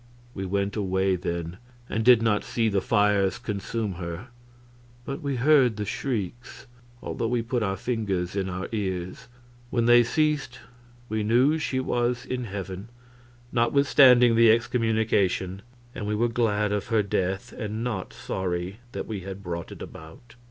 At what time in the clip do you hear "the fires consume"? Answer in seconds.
2.69-3.93